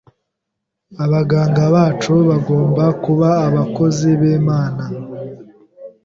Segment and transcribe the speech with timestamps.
[1.03, 4.83] Abaganga bacu bagomba kuba abakozi b’Imana